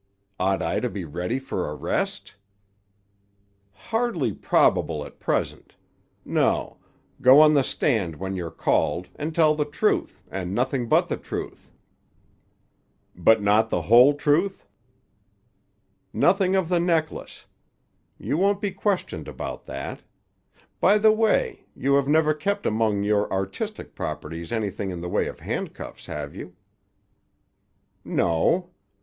[0.39, 2.35] "Ought I to be ready for arrest?"
[3.71, 5.75] "Hardly probable at present.
[6.25, 6.79] No;
[7.21, 11.17] go on the stand when you're called, and tell the truth, and nothing but the
[11.17, 11.71] truth."
[13.15, 14.67] "But not the whole truth?"
[16.11, 17.45] "Nothing of the necklace.
[18.17, 20.01] You won't be questioned about that.
[20.79, 25.27] By the way, you have never kept among your artistic properties anything in the way
[25.27, 26.55] of handcuffs, have you?"
[28.03, 28.71] "No."